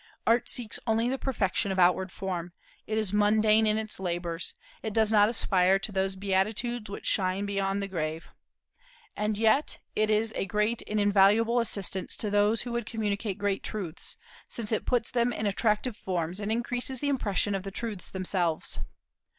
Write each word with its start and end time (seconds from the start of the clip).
Art 0.25 0.49
seeks 0.49 0.79
only 0.87 1.09
the 1.09 1.19
perfection 1.19 1.71
of 1.71 1.77
outward 1.77 2.11
form; 2.11 2.53
it 2.87 2.97
is 2.97 3.13
mundane 3.13 3.67
in 3.67 3.77
its 3.77 3.99
labors; 3.99 4.55
it 4.81 4.93
does 4.93 5.11
not 5.11 5.29
aspire 5.29 5.77
to 5.77 5.91
those 5.91 6.15
beatitudes 6.15 6.89
which 6.89 7.05
shine 7.05 7.45
beyond 7.45 7.83
the 7.83 7.87
grave. 7.87 8.33
And 9.15 9.37
yet 9.37 9.77
it 9.95 10.09
is 10.09 10.33
a 10.35 10.47
great 10.47 10.81
and 10.89 10.99
invaluable 10.99 11.59
assistance 11.59 12.17
to 12.17 12.31
those 12.31 12.63
who 12.63 12.71
would 12.71 12.87
communicate 12.87 13.37
great 13.37 13.61
truths, 13.61 14.17
since 14.47 14.71
it 14.71 14.87
puts 14.87 15.11
them 15.11 15.31
in 15.31 15.45
attractive 15.45 15.95
forms 15.95 16.39
and 16.39 16.51
increases 16.51 16.99
the 16.99 17.09
impression 17.09 17.53
of 17.53 17.61
the 17.61 17.69
truths 17.69 18.09
themselves. 18.09 18.79